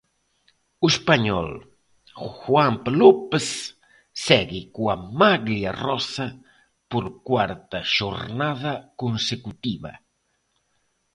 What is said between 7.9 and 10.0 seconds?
xornada consecutiva.